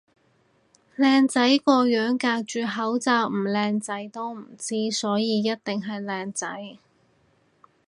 [0.97, 6.79] 靚仔個樣隔住口罩唔靚仔都唔知，所以一定係靚仔